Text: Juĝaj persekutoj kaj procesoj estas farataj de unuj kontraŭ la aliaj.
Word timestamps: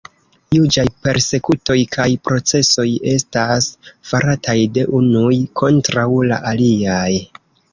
Juĝaj 0.55 0.85
persekutoj 1.07 1.75
kaj 1.95 2.07
procesoj 2.29 2.87
estas 3.13 3.69
farataj 4.13 4.57
de 4.79 4.87
unuj 5.01 5.33
kontraŭ 5.63 6.09
la 6.33 6.41
aliaj. 6.55 7.09